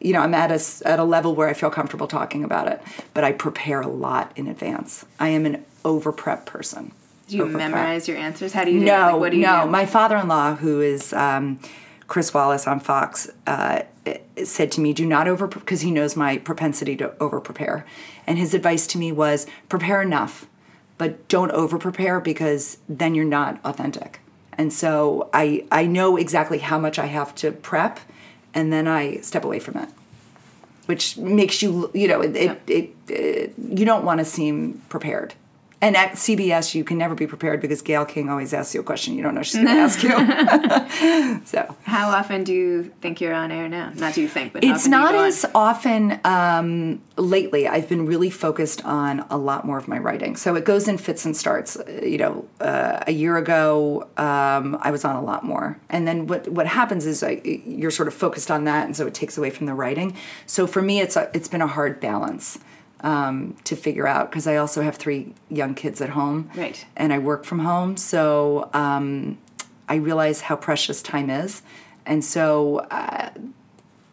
[0.00, 2.80] you know, I'm at a at a level where I feel comfortable talking about it.
[3.12, 5.04] But I prepare a lot in advance.
[5.18, 6.92] I am an over prep person.
[7.28, 7.70] do you over-prep.
[7.70, 8.52] memorize your answers?
[8.54, 8.86] How do you do?
[8.86, 9.64] No, Like, what do you no.
[9.64, 9.70] do?
[9.70, 11.58] My father-in-law, who is um,
[12.06, 13.82] Chris Wallace on Fox, uh,
[14.42, 17.84] said to me, "Do not over," prep because he knows my propensity to over-prepare.
[18.26, 20.46] And his advice to me was, "Prepare enough,
[20.98, 24.20] but don't over-prepare because then you're not authentic."
[24.60, 27.98] And so I I know exactly how much I have to prep,
[28.52, 29.88] and then I step away from it,
[30.84, 35.32] which makes you you know it, it, it, it you don't want to seem prepared.
[35.82, 38.84] And at CBS, you can never be prepared because Gayle King always asks you a
[38.84, 41.40] question you don't know she's going to ask you.
[41.46, 43.90] so how often do you think you're on air now?
[43.96, 45.50] Not do you think, but it's not as on?
[45.54, 47.66] often um, lately.
[47.66, 50.98] I've been really focused on a lot more of my writing, so it goes in
[50.98, 51.78] fits and starts.
[52.02, 56.26] You know, uh, a year ago um, I was on a lot more, and then
[56.26, 59.38] what what happens is I, you're sort of focused on that, and so it takes
[59.38, 60.14] away from the writing.
[60.44, 62.58] So for me, it's a, it's been a hard balance
[63.00, 66.50] um, to figure out because I also have three young kids at home.
[66.54, 66.84] Right.
[66.96, 67.96] And I work from home.
[67.96, 69.38] So um,
[69.88, 71.62] I realize how precious time is.
[72.06, 73.30] And so uh,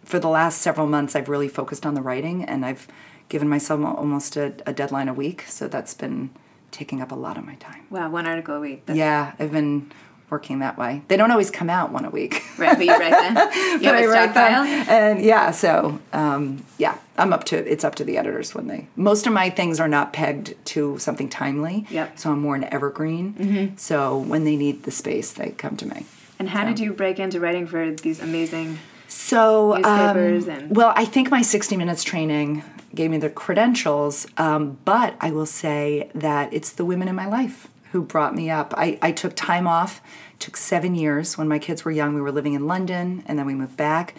[0.03, 2.87] for the last several months, I've really focused on the writing and I've
[3.29, 5.43] given myself almost a, a deadline a week.
[5.47, 6.29] So that's been
[6.71, 7.85] taking up a lot of my time.
[7.89, 8.85] Wow, one article a week.
[8.85, 9.91] That's yeah, I've been
[10.29, 11.01] working that way.
[11.07, 12.43] They don't always come out one a week.
[12.57, 13.81] Right, but you write them.
[13.81, 15.51] You write them, and yeah.
[15.51, 18.87] So um, yeah, I'm up to it's up to the editors when they.
[18.95, 21.85] Most of my things are not pegged to something timely.
[21.89, 22.19] Yep.
[22.19, 23.33] So I'm more an evergreen.
[23.33, 23.75] Mm-hmm.
[23.77, 26.05] So when they need the space, they come to me.
[26.39, 26.69] And how so.
[26.69, 28.79] did you break into writing for these amazing?
[29.07, 32.63] So newspapers um, and well, I think my 60 minutes training
[32.93, 37.27] gave me the credentials, um, but I will say that it's the women in my
[37.27, 38.73] life who brought me up.
[38.77, 40.01] I, I took time off,
[40.39, 42.13] took seven years when my kids were young.
[42.13, 44.15] We were living in London and then we moved back.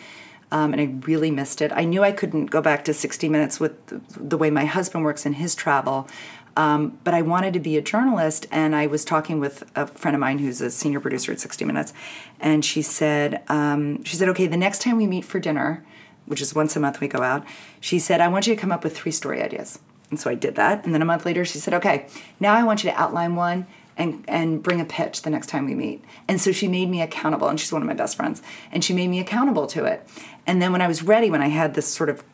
[0.51, 1.71] Um, and I really missed it.
[1.75, 5.05] I knew I couldn't go back to 60 Minutes with the, the way my husband
[5.05, 6.09] works in his travel.
[6.57, 10.17] Um, but I wanted to be a journalist, and I was talking with a friend
[10.17, 11.93] of mine who's a senior producer at 60 Minutes,
[12.41, 15.85] and she said, um, she said, okay, the next time we meet for dinner,
[16.27, 17.47] which is once a month we go out,
[17.79, 19.79] she said, I want you to come up with three story ideas.
[20.11, 20.85] And so I did that.
[20.85, 22.07] And then a month later, she said, okay,
[22.41, 23.67] now I want you to outline one
[23.97, 26.05] and, and bring a pitch the next time we meet.
[26.29, 28.41] And so she made me accountable, and she's one of my best friends,
[28.71, 30.09] and she made me accountable to it.
[30.47, 32.25] And then when I was ready, when I had this sort of,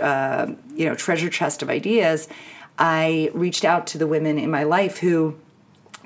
[0.00, 2.28] uh, you know, treasure chest of ideas,
[2.78, 5.38] I reached out to the women in my life who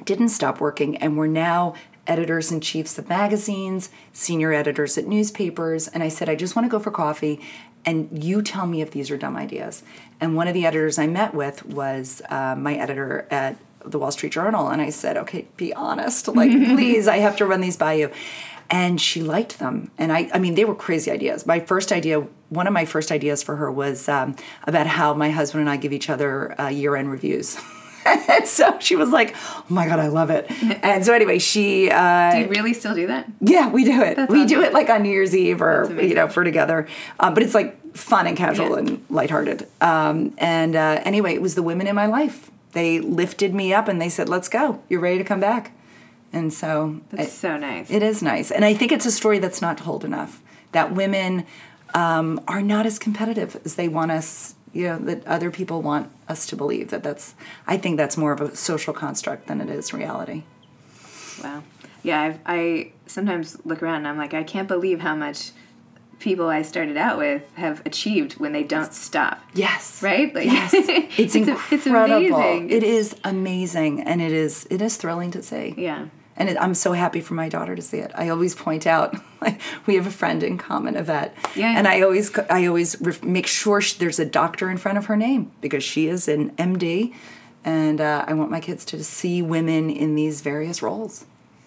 [0.04, 1.74] didn't stop working and were now
[2.06, 6.66] editors in chiefs of magazines, senior editors at newspapers, and I said, I just want
[6.66, 7.40] to go for coffee
[7.86, 9.84] and you tell me if these are dumb ideas.
[10.20, 14.10] And one of the editors I met with was uh, my editor at the Wall
[14.10, 17.76] Street Journal, and I said, okay, be honest, like, please, I have to run these
[17.76, 18.10] by you.
[18.68, 19.92] And she liked them.
[19.96, 21.46] And I, I mean, they were crazy ideas.
[21.46, 25.30] My first idea, one of my first ideas for her was um, about how my
[25.30, 27.56] husband and I give each other uh, year end reviews.
[28.28, 30.50] and so she was like, "Oh my god, I love it."
[30.82, 31.90] And so anyway, she.
[31.90, 33.26] Uh, do you really still do that?
[33.40, 34.16] Yeah, we do it.
[34.16, 34.48] That's we awesome.
[34.48, 36.86] do it like on New Year's Eve or you know for together,
[37.18, 38.78] um, but it's like fun and casual yeah.
[38.78, 39.66] and lighthearted.
[39.80, 42.50] Um, and uh, anyway, it was the women in my life.
[42.72, 44.82] They lifted me up and they said, "Let's go.
[44.88, 45.72] You're ready to come back."
[46.32, 47.90] And so that's it, so nice.
[47.90, 50.42] It is nice, and I think it's a story that's not told enough.
[50.72, 51.46] That women
[51.94, 56.10] um, are not as competitive as they want us you know that other people want
[56.28, 57.34] us to believe that that's
[57.66, 60.42] i think that's more of a social construct than it is reality
[61.42, 61.62] wow
[62.02, 65.52] yeah I've, i sometimes look around and i'm like i can't believe how much
[66.18, 70.72] people i started out with have achieved when they don't stop yes right like yes.
[70.74, 72.70] it's, it's incredible it's amazing.
[72.70, 76.74] it is amazing and it is it is thrilling to see yeah and it, I'm
[76.74, 78.10] so happy for my daughter to see it.
[78.14, 81.74] I always point out like we have a friend in common, a vet, yeah.
[81.76, 85.06] and I always I always ref- make sure she, there's a doctor in front of
[85.06, 87.14] her name because she is an MD,
[87.64, 91.24] and uh, I want my kids to see women in these various roles.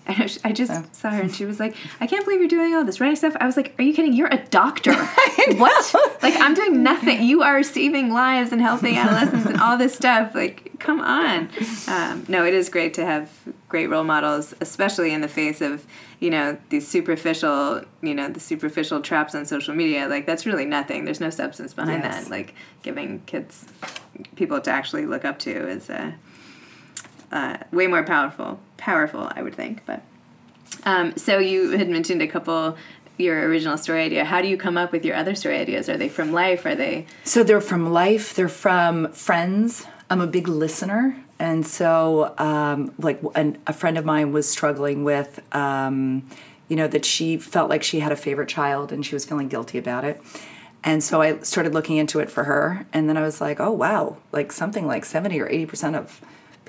[0.44, 0.84] I just so.
[0.92, 3.36] saw her and she was like, I can't believe you're doing all this writing stuff.
[3.40, 4.14] I was like, Are you kidding?
[4.14, 4.94] You're a doctor.
[5.56, 5.96] what?
[6.24, 7.24] Like, I'm doing nothing.
[7.24, 10.34] You are saving lives and helping adolescents and all this stuff.
[10.34, 11.50] Like, come on.
[11.88, 13.32] Um, no, it is great to have
[13.68, 15.86] great role models, especially in the face of,
[16.20, 20.08] you know, these superficial, you know, the superficial traps on social media.
[20.08, 21.06] Like, that's really nothing.
[21.06, 22.24] There's no substance behind yes.
[22.24, 22.32] that.
[22.32, 23.66] Like, giving kids
[24.36, 25.90] people to actually look up to is.
[25.90, 26.14] Uh,
[27.32, 28.60] uh, way more powerful.
[28.78, 29.86] Powerful, I would think.
[29.86, 30.02] But
[30.84, 32.78] um, so you had mentioned a couple
[33.18, 34.24] your original story idea.
[34.24, 35.90] How do you come up with your other story ideas?
[35.90, 36.66] Are they from life?
[36.66, 37.06] Are they?
[37.26, 38.34] So they're from life.
[38.34, 39.86] They're from friends.
[40.10, 45.04] I'm a big listener, and so um, like an, a friend of mine was struggling
[45.04, 45.42] with.
[45.54, 46.24] Um,
[46.70, 49.50] you know that she felt like she had a favorite child and she was feeling
[49.50, 50.22] guilty about it
[50.84, 53.72] and so i started looking into it for her and then i was like oh
[53.72, 56.22] wow like something like 70 or 80 percent of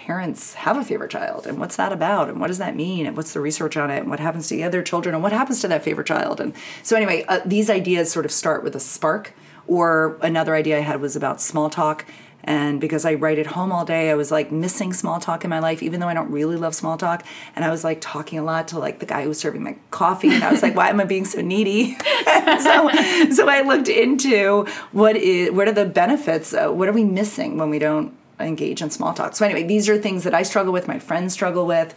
[0.07, 3.15] parents have a favorite child and what's that about and what does that mean and
[3.19, 5.61] what's the research on it and what happens to the other children and what happens
[5.61, 8.81] to that favorite child and so anyway uh, these ideas sort of start with a
[8.81, 9.35] spark
[9.67, 12.07] or another idea i had was about small talk
[12.43, 15.51] and because I write at home all day, I was like missing small talk in
[15.51, 17.23] my life, even though I don't really love small talk.
[17.55, 19.77] And I was like talking a lot to like the guy who was serving my
[19.91, 22.89] coffee, and I was like, "Why am I being so needy?" so,
[23.31, 26.55] so I looked into what is what are the benefits?
[26.55, 29.37] Uh, what are we missing when we don't engage in small talk.
[29.37, 31.95] So anyway, these are things that I struggle with, my friends struggle with,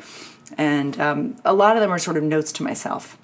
[0.57, 3.17] and um, a lot of them are sort of notes to myself.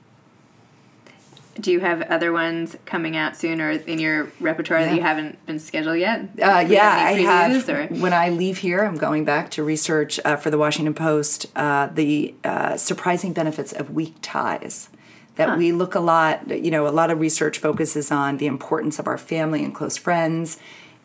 [1.59, 4.85] Do you have other ones coming out soon, or in your repertoire yeah.
[4.87, 6.21] that you haven't been scheduled yet?
[6.41, 7.67] Uh, yeah, I have.
[7.67, 7.87] Or?
[7.87, 11.87] When I leave here, I'm going back to research uh, for the Washington Post uh,
[11.87, 14.89] the uh, surprising benefits of weak ties
[15.39, 18.99] that we look a lot, you know, a lot of research focuses on the importance
[18.99, 20.57] of our family and close friends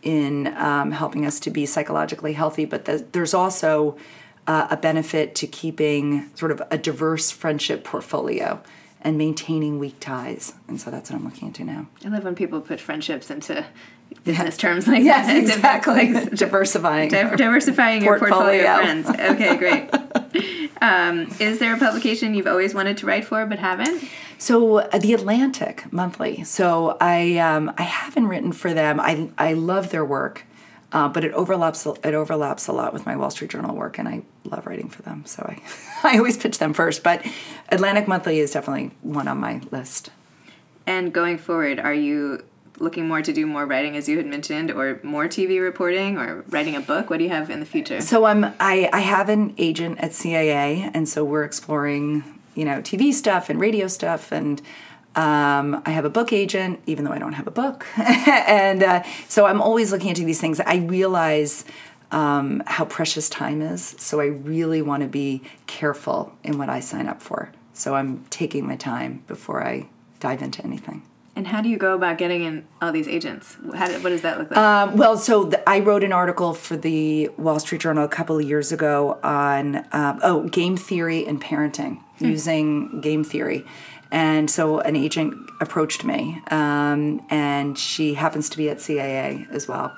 [0.04, 3.96] in um, helping us to be psychologically healthy, but the, there's also
[4.46, 8.62] uh, a benefit to keeping sort of a diverse friendship portfolio
[9.00, 10.54] and maintaining weak ties.
[10.68, 11.86] And so that's what I'm looking into now.
[12.04, 13.64] I love when people put friendships into
[14.24, 15.36] business terms like yes, that.
[15.56, 16.12] exactly.
[16.12, 17.10] Like diversifying.
[17.10, 19.08] Di- diversifying your portfolio of friends.
[19.10, 19.90] Okay, great.
[20.80, 24.08] um, is there a publication you've always wanted to write for but haven't?
[24.38, 26.44] So uh, the Atlantic Monthly.
[26.44, 29.00] So I um, I haven't written for them.
[29.00, 30.44] I I love their work,
[30.92, 34.08] uh, but it overlaps it overlaps a lot with my Wall Street Journal work, and
[34.08, 35.24] I love writing for them.
[35.26, 35.62] So I
[36.14, 37.02] I always pitch them first.
[37.02, 37.24] But
[37.70, 40.10] Atlantic Monthly is definitely one on my list.
[40.86, 42.44] And going forward, are you
[42.78, 46.44] looking more to do more writing as you had mentioned or more tv reporting or
[46.48, 49.28] writing a book what do you have in the future so i'm i, I have
[49.28, 54.32] an agent at CAA, and so we're exploring you know TV stuff and radio stuff
[54.32, 54.60] and
[55.16, 57.86] um, I have a book agent, even though I don't have a book.
[57.96, 60.58] and uh, so I'm always looking into these things.
[60.58, 61.64] I realize
[62.10, 63.94] um, how precious time is.
[63.98, 67.52] So I really want to be careful in what I sign up for.
[67.72, 69.88] So I'm taking my time before I
[70.20, 71.02] dive into anything.
[71.36, 73.56] And how do you go about getting in all these agents?
[73.74, 74.58] How what does that look like?
[74.58, 78.38] Um, well, so the, I wrote an article for the Wall Street Journal a couple
[78.38, 82.26] of years ago on um, oh game theory and parenting hmm.
[82.26, 83.64] using game theory.
[84.12, 89.66] And so an agent approached me, um, and she happens to be at CAA as
[89.66, 89.92] well.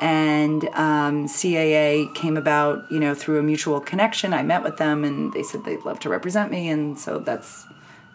[0.00, 4.34] And um, CAA came about, you know, through a mutual connection.
[4.34, 7.66] I met with them, and they said they'd love to represent me, and so that's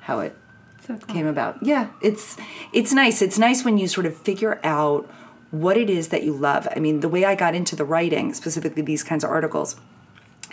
[0.02, 0.36] how it
[0.86, 1.14] so cool.
[1.14, 1.62] came about.
[1.64, 2.38] Yeah, it's
[2.74, 3.22] it's nice.
[3.22, 5.10] It's nice when you sort of figure out
[5.52, 6.68] what it is that you love.
[6.76, 9.76] I mean, the way I got into the writing, specifically these kinds of articles,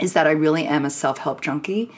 [0.01, 1.91] is that I really am a self-help junkie.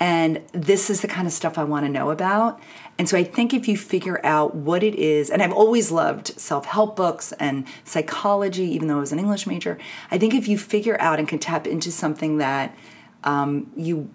[0.00, 2.60] And this is the kind of stuff I want to know about.
[2.98, 6.38] And so I think if you figure out what it is, and I've always loved
[6.38, 9.76] self help books and psychology, even though I was an English major,
[10.10, 12.76] I think if you figure out and can tap into something that
[13.24, 14.08] um, you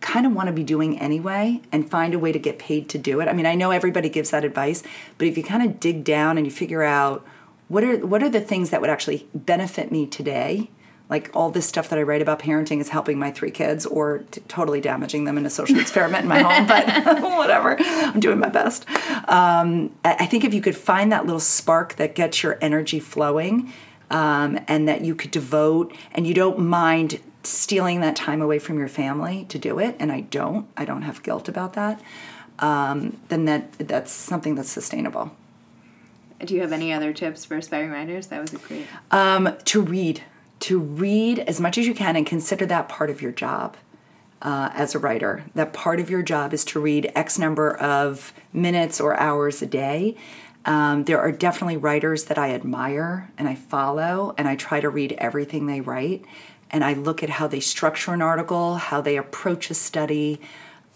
[0.00, 2.98] kind of want to be doing anyway and find a way to get paid to
[2.98, 3.28] do it.
[3.28, 4.82] I mean, I know everybody gives that advice,
[5.16, 7.26] but if you kind of dig down and you figure out
[7.68, 10.70] what are what are the things that would actually benefit me today,
[11.10, 14.24] like all this stuff that I write about parenting is helping my three kids or
[14.30, 16.86] t- totally damaging them in a social experiment in my home, but
[17.36, 17.76] whatever.
[17.80, 18.88] I'm doing my best.
[19.28, 23.72] Um, I think if you could find that little spark that gets your energy flowing
[24.10, 28.78] um, and that you could devote and you don't mind stealing that time away from
[28.78, 30.68] your family to do it, and I don't.
[30.76, 32.00] I don't have guilt about that.
[32.58, 35.32] Um, then that that's something that's sustainable.
[36.44, 38.28] Do you have any other tips for aspiring writers?
[38.28, 38.86] That was a great.
[39.10, 40.22] Um, to read,
[40.60, 43.76] to read as much as you can, and consider that part of your job.
[44.40, 48.32] Uh, as a writer, that part of your job is to read X number of
[48.52, 50.16] minutes or hours a day.
[50.64, 54.88] Um, there are definitely writers that I admire and I follow, and I try to
[54.88, 56.24] read everything they write
[56.70, 60.40] and I look at how they structure an article, how they approach a study.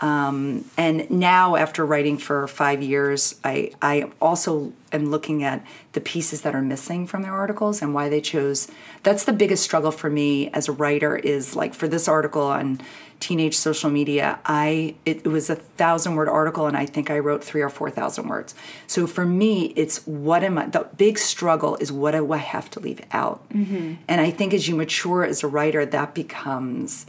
[0.03, 6.01] Um, and now, after writing for five years, I, I also am looking at the
[6.01, 8.69] pieces that are missing from their articles and why they chose.
[9.05, 12.81] That's the biggest struggle for me as a writer is like for this article on
[13.21, 17.45] teenage social media i it, was a thousand word article and i think i wrote
[17.45, 18.53] three or four thousand words
[18.89, 22.69] so for me it's what am i the big struggle is what do i have
[22.69, 23.95] to leave out mm-hmm.
[24.09, 27.07] and i think as you mature as a writer that becomes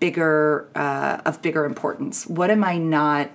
[0.00, 3.30] bigger uh, of bigger importance what am i not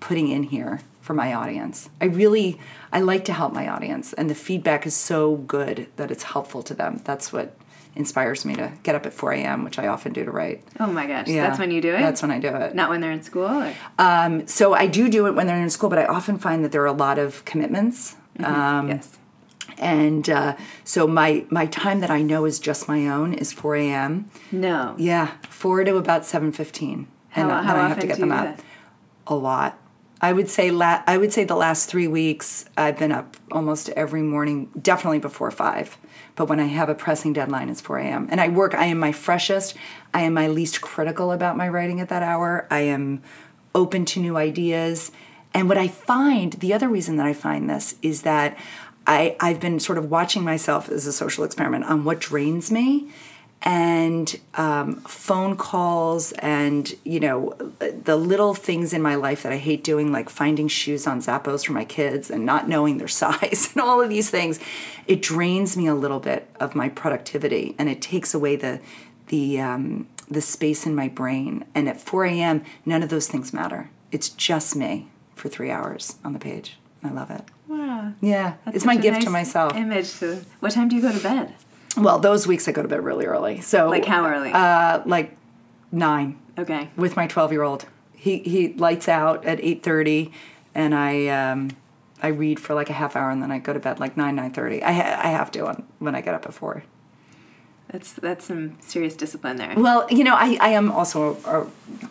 [0.00, 2.60] putting in here for my audience i really
[2.92, 6.62] i like to help my audience and the feedback is so good that it's helpful
[6.62, 7.56] to them that's what
[7.94, 10.64] inspires me to get up at 4 a.m., which I often do to write.
[10.80, 11.28] Oh my gosh.
[11.28, 11.46] Yeah.
[11.46, 12.00] That's when you do it?
[12.00, 12.74] That's when I do it.
[12.74, 13.72] Not when they're in school?
[13.98, 16.72] Um, so I do do it when they're in school, but I often find that
[16.72, 18.16] there are a lot of commitments.
[18.38, 18.44] Mm-hmm.
[18.44, 19.18] Um, yes.
[19.82, 23.76] And uh, so my my time that I know is just my own is 4
[23.76, 24.30] a.m.
[24.50, 24.94] No.
[24.96, 27.06] Yeah, 4 to about 7:15.
[27.30, 28.60] How, and how I have to get them up.
[29.26, 29.78] A lot.
[30.20, 33.88] I would say la- I would say the last three weeks I've been up almost
[33.90, 35.98] every morning, definitely before five.
[36.36, 38.28] But when I have a pressing deadline, it's 4 a.m.
[38.30, 39.74] And I work, I am my freshest,
[40.14, 42.66] I am my least critical about my writing at that hour.
[42.70, 43.22] I am
[43.74, 45.10] open to new ideas.
[45.54, 48.56] And what I find, the other reason that I find this is that
[49.06, 53.10] I, I've been sort of watching myself as a social experiment on what drains me.
[53.64, 59.56] And um, phone calls and you know the little things in my life that i
[59.56, 63.70] hate doing like finding shoes on zappos for my kids and not knowing their size
[63.72, 64.58] and all of these things
[65.06, 67.74] it drains me a little bit of my productivity.
[67.78, 68.80] And it takes away the
[69.28, 71.64] the um, the space in my brain.
[71.74, 73.90] And at 4 a.m none of those things matter.
[74.10, 76.78] It's just me for three hours on the page.
[77.02, 77.42] I love it
[77.72, 78.12] Wow.
[78.20, 80.44] yeah That's it's my gift to myself Image to.
[80.60, 81.54] What time do you go to bed?
[81.96, 84.50] well those weeks i go to bed really early so Like how early?
[84.52, 85.36] uh like
[85.90, 86.88] nine okay.
[86.96, 87.86] with my 12 year old.
[88.14, 90.30] He he lights out at 8:30
[90.74, 91.70] and I um
[92.22, 94.36] I read for like a half hour and then I go to bed like 9
[94.36, 94.82] 9:30.
[94.82, 96.84] I ha- I have to on, when I get up at 4.
[97.90, 99.74] That's that's some serious discipline there.
[99.76, 101.36] Well, you know, I, I am also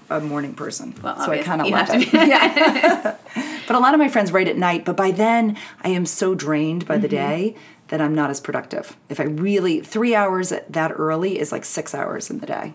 [0.09, 0.93] a, a morning person.
[1.01, 2.13] Well, so I kind of love have it.
[2.13, 3.15] yeah.
[3.71, 6.35] but a lot of my friends write at night, but by then I am so
[6.35, 7.15] drained by the Mm-hmm.
[7.15, 7.55] day
[7.87, 8.97] that I'm not as productive.
[9.07, 12.73] If I really 3 hours that early is like 6 hours in the day.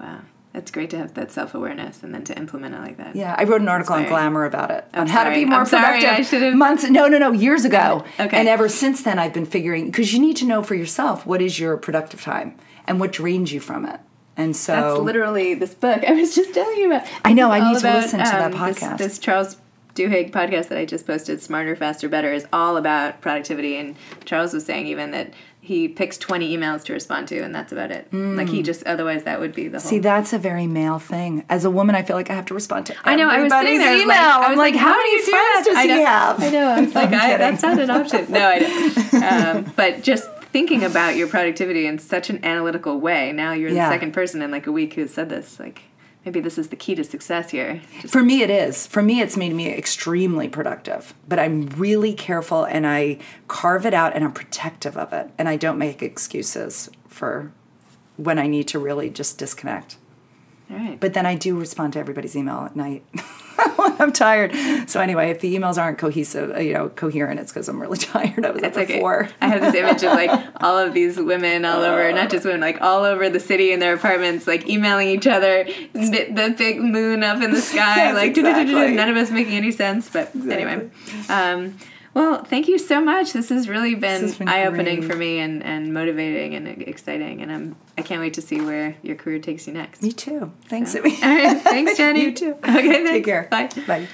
[0.00, 0.22] Wow.
[0.52, 3.14] That's great to have that self awareness and then to implement it like that.
[3.14, 4.06] Yeah, I wrote an article on.
[4.08, 6.26] Glamour about it I'm on how to be more I'm sorry, productive.
[6.26, 6.82] I should've- months.
[6.90, 8.04] No, no, no, years ago.
[8.18, 8.36] Okay.
[8.36, 11.40] And ever since then, I've been figuring because you need to know for yourself what
[11.40, 12.56] is your productive time
[12.86, 14.00] and what drains you from it.
[14.36, 17.06] And so That's literally this book I was just telling you about.
[17.24, 18.98] I know, I need all to listen to that this- podcast.
[18.98, 19.56] This, Charles
[19.94, 23.76] Duhigg podcast that I just posted, Smarter, Faster, Better, is all about productivity.
[23.76, 27.72] And Charles was saying even that he picks 20 emails to respond to, and that's
[27.72, 28.10] about it.
[28.12, 29.86] Like he just, otherwise, that would be the whole.
[29.86, 29.90] Mm.
[29.90, 31.44] See, that's a very male thing.
[31.50, 32.96] As a woman, I feel like I have to respond to.
[33.04, 33.28] I know.
[33.28, 34.08] I was sitting there, email.
[34.08, 35.64] like, I I'm was like, how, do many you do friends that?
[35.66, 36.42] does I he have?
[36.42, 36.66] I know.
[36.68, 38.32] I was like, I'm I, that's not an option.
[38.32, 39.12] No, I don't.
[39.22, 43.32] Um, but just thinking about your productivity in such an analytical way.
[43.32, 43.88] Now you're Yeah.
[43.88, 45.58] the second person in like a week who said this.
[45.58, 45.82] Like,
[46.24, 47.80] maybe this is the key to success here.
[48.00, 48.86] Just, For me, it is.
[48.86, 51.14] For me, it's made me extremely productive.
[51.26, 55.30] But I'm really careful and I carve it out and I'm protective of it.
[55.38, 57.50] And I don't make excuses for
[58.16, 59.96] when I need to really just disconnect.
[60.70, 61.00] all right.
[61.00, 63.04] But then I do respond to everybody's email at night
[63.98, 64.52] I'm tired.
[64.88, 67.98] So anyway, if the emails aren't cohesive, uh, you know, coherent, it's because I'm really
[68.12, 68.44] tired.
[68.44, 69.28] I was It's like four.
[69.40, 70.30] I have this image of like
[70.62, 73.80] all of these women all over, not just women, like all over the city in
[73.80, 78.36] their apartments, like emailing each other, the, big moon up in the sky, Yes, like
[78.36, 78.94] exactly.
[78.94, 80.08] none of us making any sense.
[80.10, 80.88] But anyway,
[81.28, 81.78] um,
[82.14, 83.32] well, thank you so much.
[83.32, 87.50] This has really been, been eye opening for me and, and motivating and exciting, and
[87.50, 90.02] I'm I can't wait to see where your career takes you next.
[90.02, 90.52] Me too.
[90.66, 91.16] Thanks, Amy.
[91.22, 92.22] All right, thanks, Jenny.
[92.22, 92.56] You too.
[92.64, 93.10] Okay, thanks.
[93.10, 93.48] Take care.
[93.50, 93.68] Bye.
[93.86, 94.08] Bye.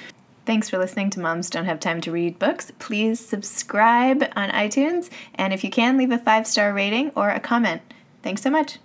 [0.45, 2.71] Thanks for listening to Moms Don't Have Time to Read Books.
[2.79, 7.39] Please subscribe on iTunes, and if you can, leave a five star rating or a
[7.39, 7.81] comment.
[8.23, 8.79] Thanks so much.